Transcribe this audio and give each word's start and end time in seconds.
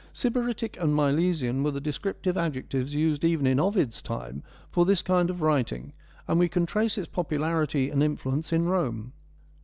Sybaritic 0.15 0.81
and 0.81 0.95
Milesian 0.95 1.63
were 1.63 1.69
the 1.69 1.79
descriptive 1.79 2.35
adjec 2.35 2.69
tives 2.69 2.93
used 2.93 3.23
even 3.23 3.45
in 3.45 3.59
Ovid's 3.59 4.01
time 4.01 4.41
for 4.71 4.83
this 4.83 5.03
kind 5.03 5.29
of 5.29 5.43
writing, 5.43 5.93
and 6.27 6.39
we 6.39 6.49
can 6.49 6.65
trace 6.65 6.97
its 6.97 7.07
popularity 7.07 7.91
and 7.91 8.01
in 8.01 8.17
fluence 8.17 8.51
in 8.51 8.65
Rome. 8.65 9.13